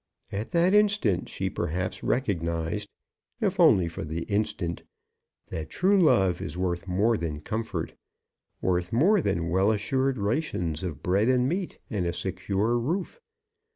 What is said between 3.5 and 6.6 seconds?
only for the instant, that true love is